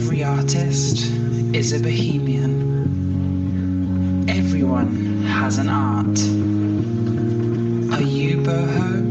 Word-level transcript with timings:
Every 0.00 0.22
artist 0.22 1.10
is 1.52 1.72
a 1.72 1.80
bohemian. 1.80 2.54
Everyone 4.28 5.24
has 5.24 5.58
an 5.58 5.68
art. 5.68 6.06
Are 7.92 8.06
you 8.06 8.36
boho? 8.46 9.07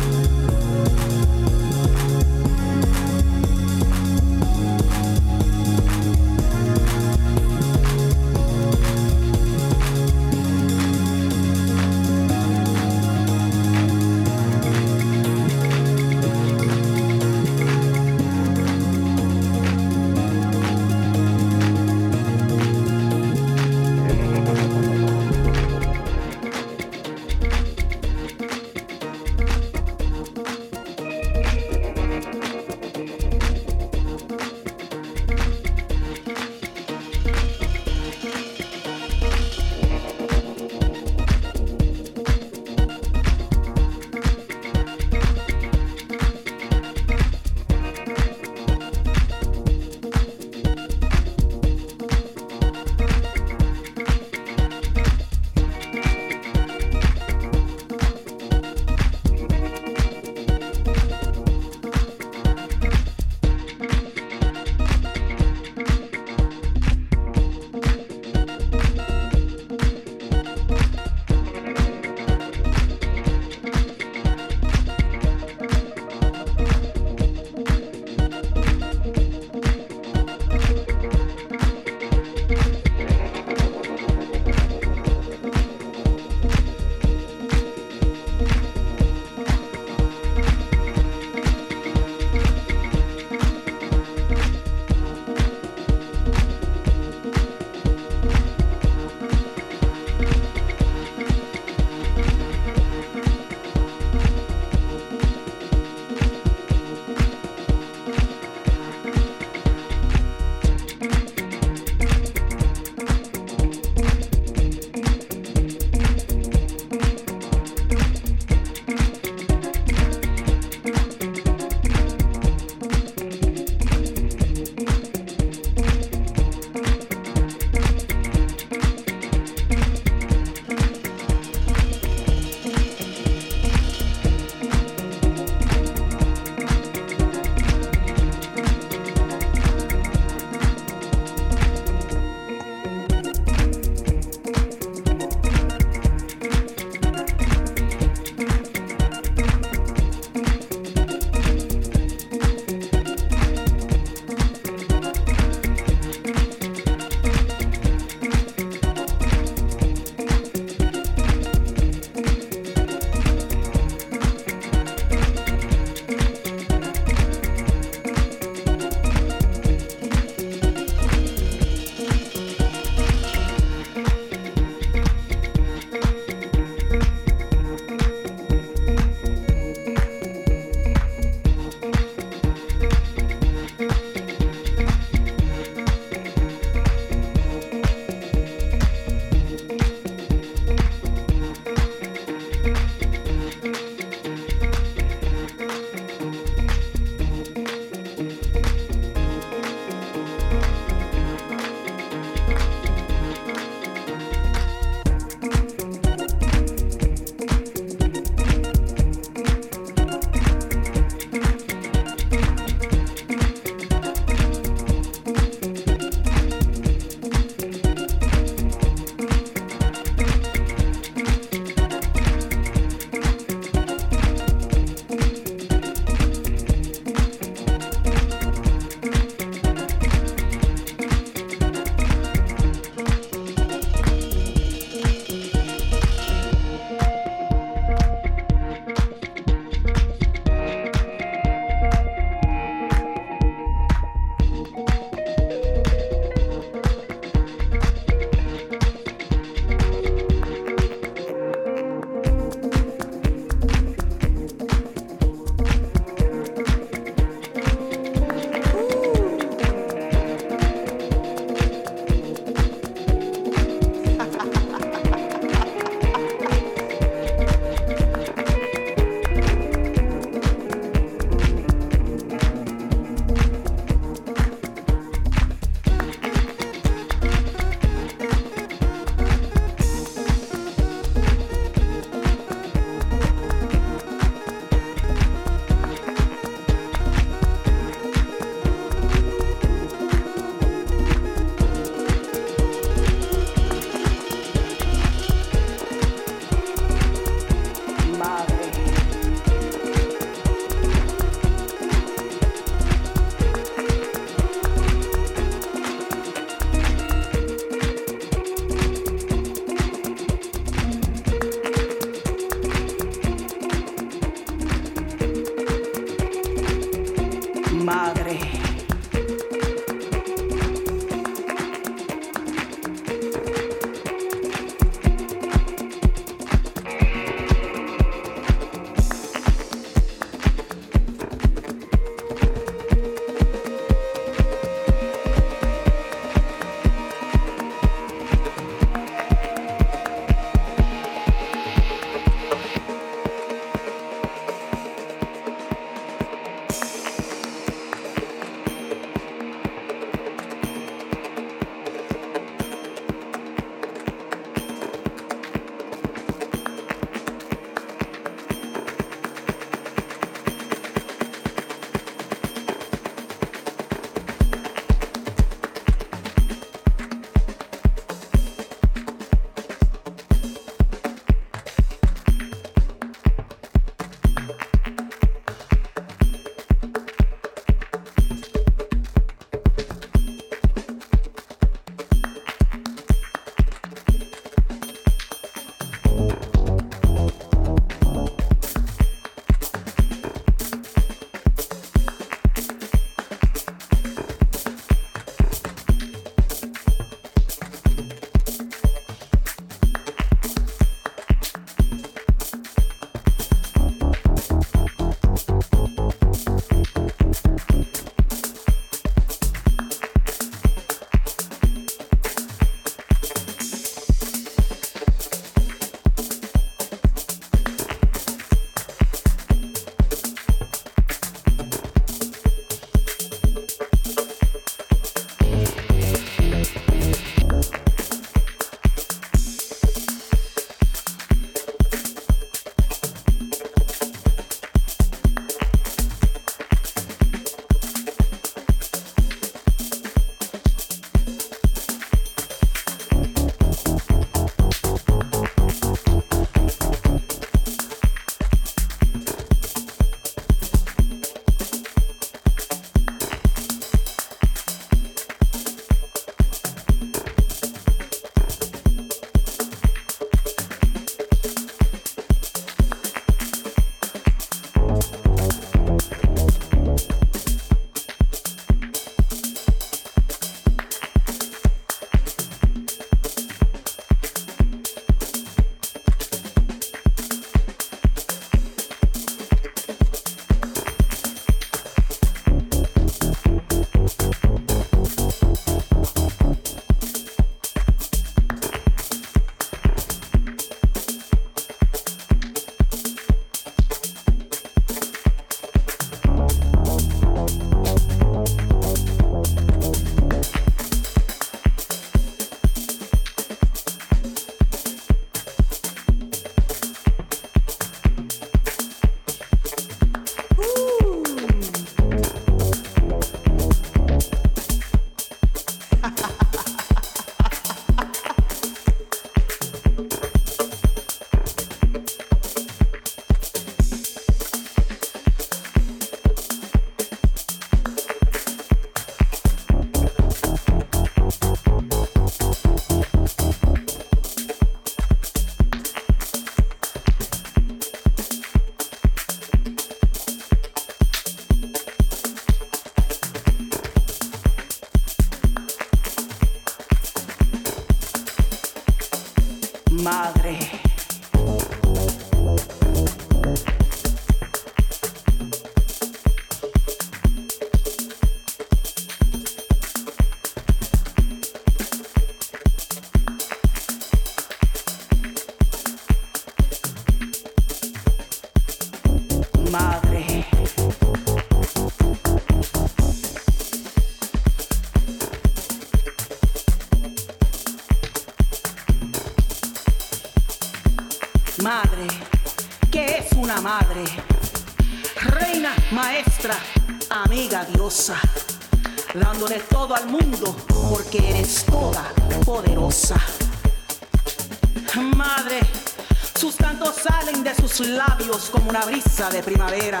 Como 598.50 598.70
una 598.70 598.84
brisa 598.84 599.30
de 599.30 599.42
primavera, 599.42 600.00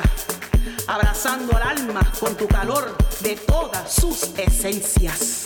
abrazando 0.86 1.56
al 1.56 1.78
alma 1.78 2.00
con 2.18 2.36
tu 2.36 2.46
calor 2.46 2.96
de 3.20 3.36
todas 3.36 3.92
sus 3.92 4.30
esencias. 4.36 5.44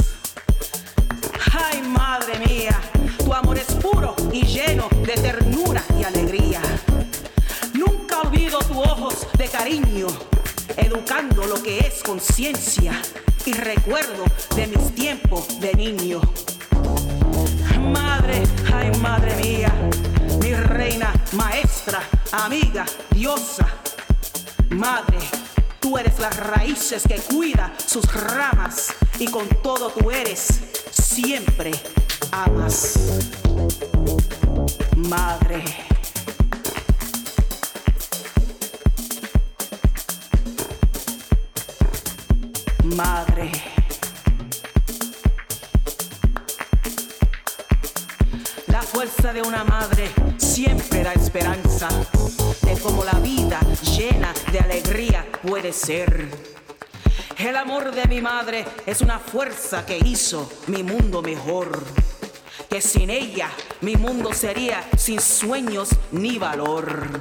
Ay, 1.53 1.83
madre 1.83 2.39
mía, 2.47 2.79
tu 3.19 3.33
amor 3.33 3.59
es 3.59 3.67
puro 3.75 4.15
y 4.33 4.45
lleno 4.45 4.89
de 5.05 5.15
ternura 5.15 5.83
y 5.99 6.05
alegría. 6.05 6.61
Nunca 7.75 8.21
olvido 8.21 8.59
tus 8.59 8.77
ojos 8.77 9.27
de 9.37 9.49
cariño, 9.49 10.07
educando 10.77 11.47
lo 11.47 11.63
que 11.63 11.79
es 11.79 12.03
conciencia 12.03 13.01
y 13.45 13.53
recuerdo 13.53 14.25
de 14.55 14.67
mis 14.67 14.95
tiempos 14.95 15.61
de 15.61 15.75
niño. 15.75 16.21
Madre, 17.81 18.43
ay, 18.75 18.91
madre 18.99 19.35
mía, 19.37 19.73
mi 20.47 20.55
reina, 20.55 21.13
maestra, 21.33 22.01
amiga, 22.31 22.87
diosa, 23.11 23.67
madre, 24.71 25.19
tú 25.81 25.99
eres 25.99 26.21
las 26.21 26.37
raíces 26.37 27.03
que 27.03 27.17
cuida 27.17 27.73
sus 27.85 28.05
ramas 28.15 28.95
y 29.19 29.27
con 29.27 29.49
todo 29.61 29.91
tú 29.91 30.09
eres, 30.13 30.47
siempre 30.93 31.73
amas. 32.31 32.95
Madre. 34.97 35.65
Madre. 42.95 43.51
La 48.69 48.83
fuerza 48.83 49.33
de 49.33 49.43
una 49.43 49.65
madre 49.65 50.26
siempre 50.67 51.05
da 51.05 51.13
esperanza 51.13 51.89
de 52.63 52.77
cómo 52.81 53.05
la 53.05 53.21
vida 53.21 53.61
llena 53.97 54.35
de 54.51 54.59
alegría 54.59 55.25
puede 55.47 55.73
ser. 55.73 56.29
El 57.39 57.55
amor 57.55 57.95
de 57.95 58.05
mi 58.09 58.21
madre 58.21 58.65
es 58.85 59.01
una 59.01 59.21
fuerza 59.21 59.87
que 59.87 59.97
hizo 59.99 60.51
mi 60.67 60.83
mundo 60.83 61.23
mejor. 61.23 61.85
Que 62.69 62.81
sin 62.81 63.11
ella 63.11 63.49
mi 63.81 63.95
mundo 63.95 64.33
sería 64.33 64.83
sin 64.97 65.21
sueños 65.21 65.91
ni 66.11 66.37
valor. 66.37 67.21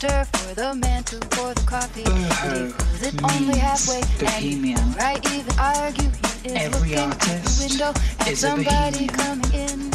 Counter 0.00 0.24
for 0.32 0.54
the 0.54 0.74
man 0.74 1.02
to 1.04 1.18
pour 1.30 1.54
the 1.54 1.60
coffee. 1.66 2.04
Uh, 2.04 2.10
boho 2.10 2.72
Fills 2.72 3.02
it 3.02 3.22
only 3.22 3.58
halfway, 3.58 4.00
bohemian. 4.18 4.78
and 4.78 4.98
I 5.00 5.14
even 5.34 5.58
argue, 5.58 6.10
he 6.42 6.48
is 6.48 6.54
Every 6.56 6.80
looking 6.80 6.98
out 6.98 7.20
the 7.20 7.32
artist 7.34 7.60
window 7.60 7.92
at 8.20 8.36
somebody 8.36 9.06
bohemian. 9.06 9.08
coming 9.08 9.52
in. 9.54 9.90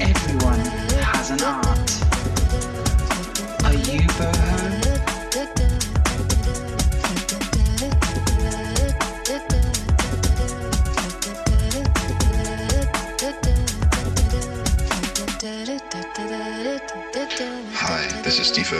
Everyone 0.00 0.60
has 1.00 1.30
an 1.30 1.42
art. 1.42 1.90
Are 3.64 3.74
you 3.74 4.00
boho? 4.18 4.89
This 18.30 18.38
is 18.38 18.46
Steve. 18.46 18.70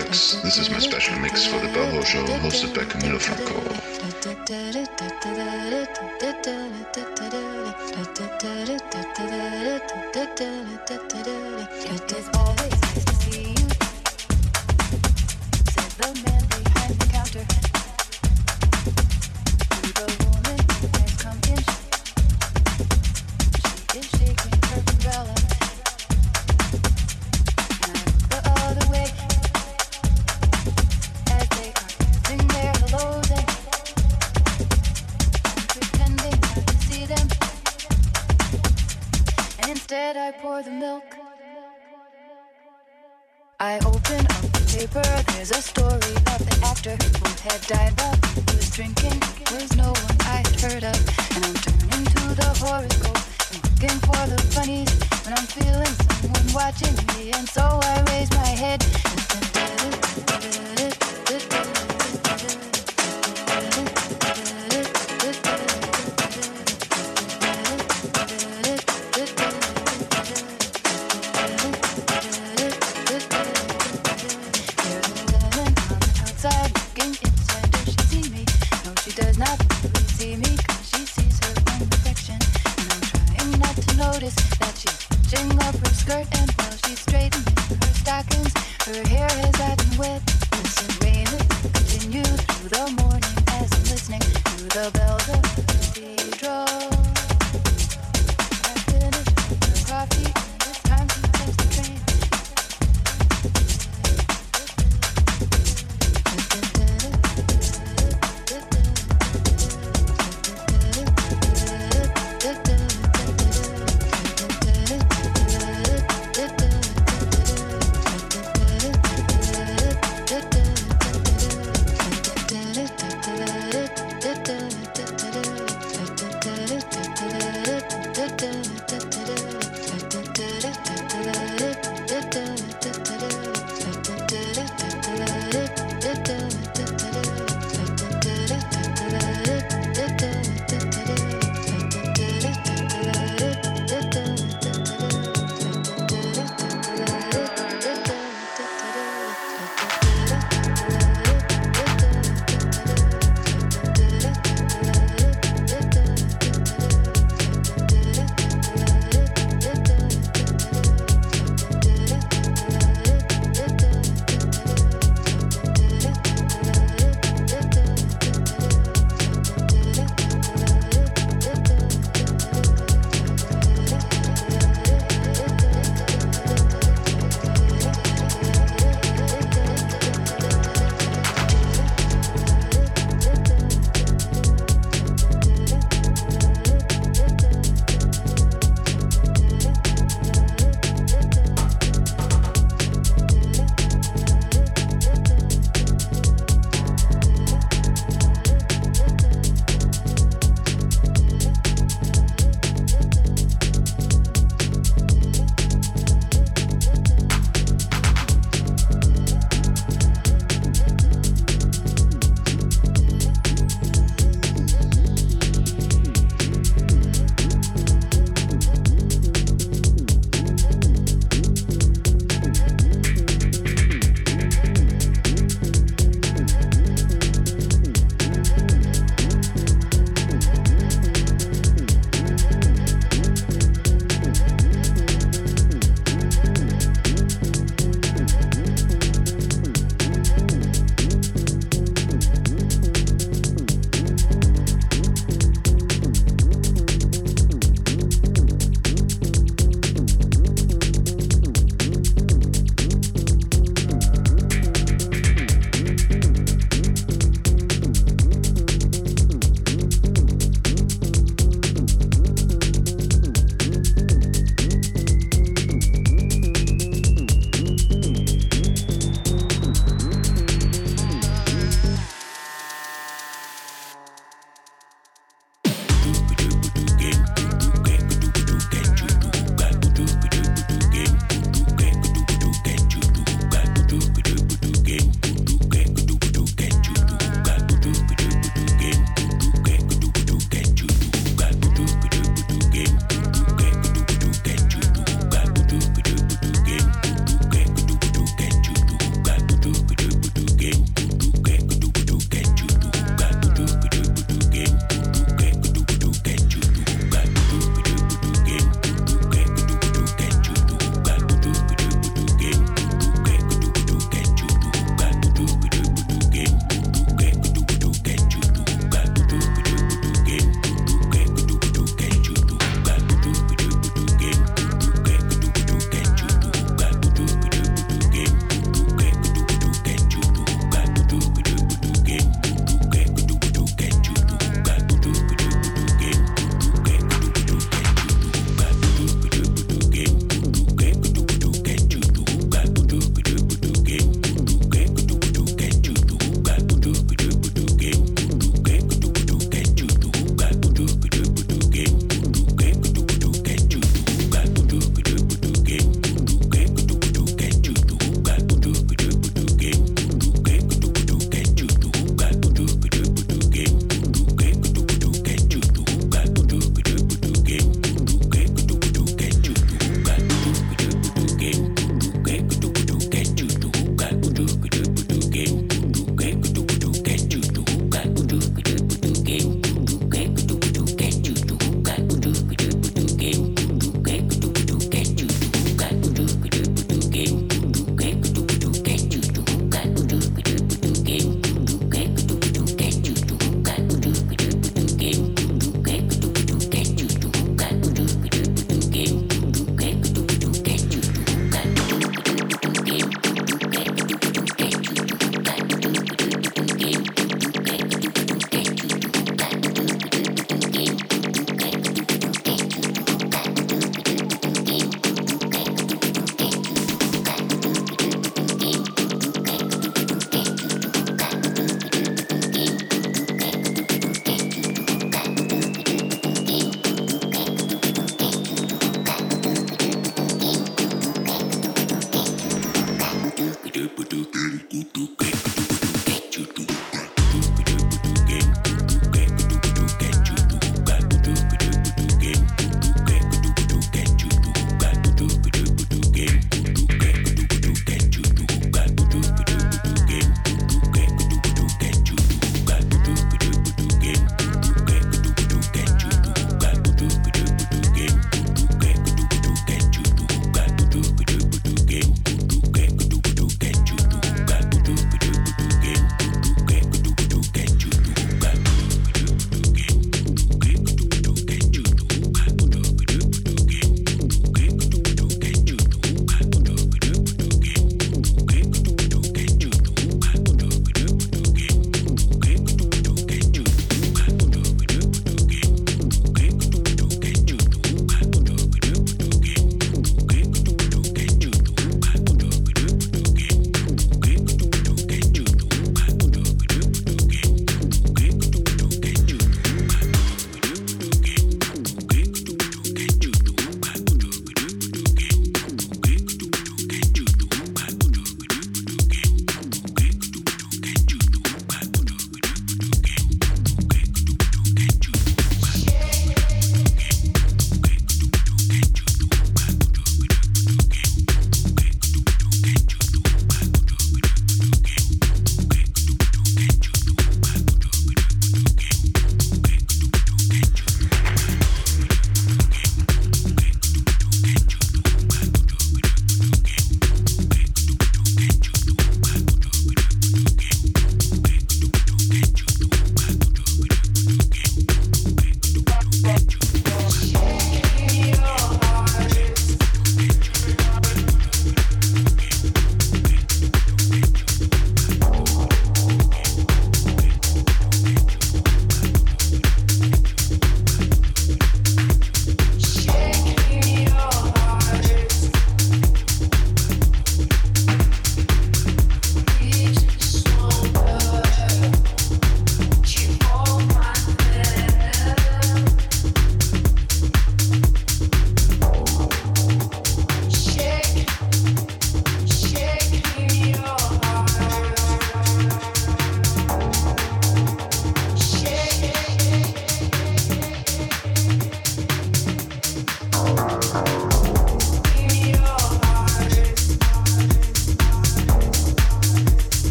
This 0.45 0.59
is 0.59 0.71
my 0.71 0.79
special 0.79 1.19
mix 1.19 1.45
for 1.45 1.59
the 1.59 1.67
Boho 1.67 2.07
Show 2.07 2.25
hosted 2.25 2.73
by 2.73 2.85
Camilo 2.85 3.19
Franco. 3.21 3.81
I 43.63 43.77
open 43.85 44.25
up 44.25 44.41
the 44.57 44.65
paper, 44.73 45.05
there's 45.35 45.51
a 45.51 45.61
story 45.61 46.17
about 46.17 46.41
the 46.41 46.61
actor 46.65 46.97
who 46.97 47.29
had 47.45 47.61
died 47.69 47.93
while 48.01 48.17
he 48.33 48.41
was 48.57 48.71
drinking. 48.71 49.21
Was 49.53 49.77
no 49.77 49.93
one 49.93 50.17
I 50.21 50.41
had 50.41 50.61
heard 50.65 50.85
of, 50.85 50.97
and 51.37 51.45
I'm 51.45 51.55
turning 51.61 52.07
to 52.09 52.25
the 52.41 52.49
horoscope 52.57 53.21
and 53.53 53.61
looking 53.69 53.99
for 54.01 54.17
the 54.33 54.41
funnies 54.57 54.89
when 55.29 55.37
I'm 55.37 55.45
feeling 55.45 55.93
someone 56.09 56.49
watching 56.57 56.97
me, 57.13 57.33
and 57.37 57.47
so 57.47 57.61
I 57.61 58.01
raise 58.09 58.31
my 58.33 58.49
head. 58.49 58.81
And 58.81 59.45
There's 59.53 60.10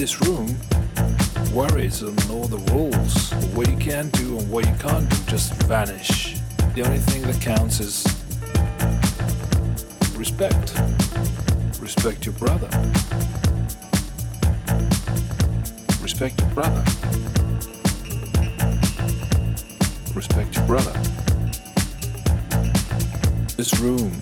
this 0.00 0.18
room 0.22 0.46
worries 1.52 2.00
and 2.00 2.18
all 2.30 2.46
the 2.46 2.56
rules, 2.72 3.32
what 3.54 3.68
you 3.68 3.76
can 3.76 4.08
do 4.08 4.38
and 4.38 4.50
what 4.50 4.66
you 4.66 4.74
can't 4.76 5.06
do 5.10 5.16
just 5.26 5.52
vanish. 5.64 6.38
The 6.74 6.82
only 6.86 7.00
thing 7.00 7.20
that 7.24 7.38
counts 7.42 7.80
is 7.80 8.06
respect. 10.16 10.72
Respect 11.82 12.24
your 12.24 12.32
brother. 12.36 12.70
Respect 16.00 16.40
your 16.40 16.50
brother. 16.52 16.82
Respect 20.14 20.56
your 20.56 20.66
brother. 20.66 20.94
This 23.58 23.78
room 23.80 24.18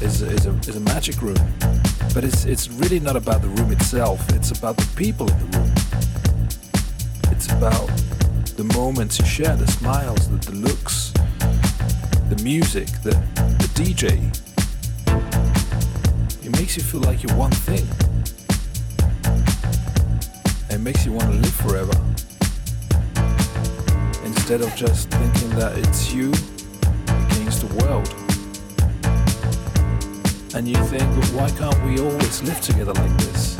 is, 0.00 0.22
is, 0.22 0.46
a, 0.46 0.50
is 0.68 0.76
a 0.76 0.80
magic 0.80 1.20
room. 1.22 1.67
But 2.14 2.24
it's, 2.24 2.44
it's 2.44 2.68
really 2.68 3.00
not 3.00 3.16
about 3.16 3.42
the 3.42 3.48
room 3.48 3.70
itself, 3.70 4.20
it's 4.34 4.50
about 4.50 4.76
the 4.76 4.86
people 4.96 5.30
in 5.30 5.38
the 5.38 5.58
room. 5.58 5.72
It's 7.30 7.52
about 7.52 7.86
the 8.56 8.64
moments 8.74 9.20
you 9.20 9.26
share, 9.26 9.54
the 9.54 9.66
smiles, 9.66 10.28
the, 10.28 10.50
the 10.50 10.56
looks, 10.56 11.12
the 12.28 12.40
music, 12.42 12.88
the, 13.02 13.10
the 13.60 13.68
DJ. 13.74 14.18
It 16.44 16.50
makes 16.58 16.76
you 16.76 16.82
feel 16.82 17.00
like 17.02 17.22
you're 17.22 17.36
one 17.36 17.52
thing. 17.52 17.86
It 20.70 20.80
makes 20.80 21.06
you 21.06 21.12
want 21.12 21.30
to 21.30 21.38
live 21.38 21.54
forever. 21.54 21.94
Instead 24.24 24.60
of 24.62 24.74
just 24.74 25.10
thinking 25.10 25.50
that 25.50 25.78
it's 25.78 26.12
you 26.12 26.32
against 27.06 27.68
the 27.68 27.84
world 27.84 28.27
and 30.58 30.66
you 30.66 30.74
think, 30.86 31.02
well, 31.16 31.42
why 31.42 31.50
can't 31.52 31.84
we 31.84 32.00
always 32.00 32.42
live 32.42 32.60
together 32.60 32.92
like 32.92 33.16
this? 33.18 33.57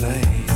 play. 0.00 0.49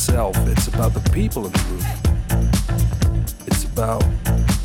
Itself. 0.00 0.34
It's 0.48 0.66
about 0.68 0.94
the 0.94 1.10
people 1.10 1.44
in 1.44 1.52
the 1.52 1.64
room. 1.68 1.84
It's 3.46 3.64
about 3.64 4.02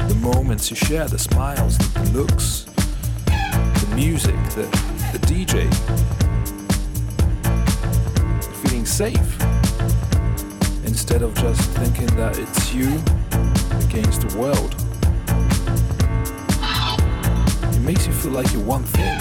the 0.07 0.15
moments 0.21 0.69
you 0.69 0.77
share, 0.77 1.09
the 1.09 1.19
smiles, 1.19 1.77
the 1.77 2.09
looks, 2.17 2.63
the 3.25 3.91
music, 3.95 4.35
the 4.55 4.63
the 5.11 5.19
DJ. 5.27 5.67
Feeling 8.61 8.85
safe 8.85 9.31
instead 10.85 11.21
of 11.21 11.35
just 11.35 11.69
thinking 11.71 12.07
that 12.15 12.39
it's 12.39 12.73
you 12.73 12.91
against 13.83 14.21
the 14.25 14.37
world. 14.39 14.73
It 17.75 17.81
makes 17.81 18.07
you 18.07 18.13
feel 18.13 18.31
like 18.31 18.53
you're 18.53 18.63
one 18.63 18.85
thing. 18.85 19.14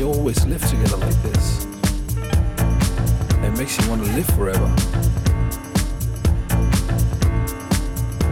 We 0.00 0.06
always 0.06 0.46
live 0.46 0.66
together 0.66 0.96
like 0.96 1.22
this? 1.22 1.66
It 3.44 3.58
makes 3.58 3.78
you 3.78 3.90
want 3.90 4.02
to 4.02 4.12
live 4.12 4.26
forever. 4.28 4.74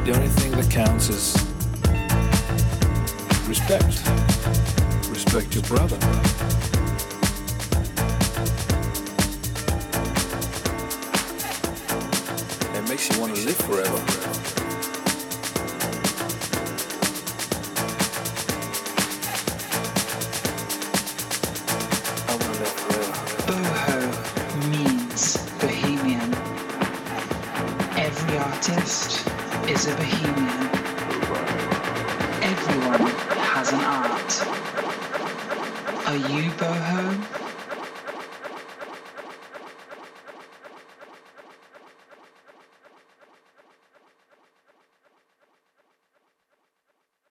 The 0.05 0.13
only 0.15 0.29
thing 0.29 0.53
that 0.53 0.71
counts 0.71 1.11
is 1.11 1.35
respect. 3.47 4.03
Respect 5.11 5.55
your 5.55 5.65
brother. 5.65 6.38